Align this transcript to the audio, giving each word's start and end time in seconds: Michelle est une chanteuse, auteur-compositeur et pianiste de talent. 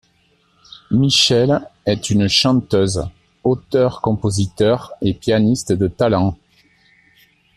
Michelle 0.89 1.59
est 1.85 2.09
une 2.09 2.27
chanteuse, 2.27 3.07
auteur-compositeur 3.43 4.91
et 4.99 5.13
pianiste 5.13 5.73
de 5.73 5.87
talent. 5.87 6.39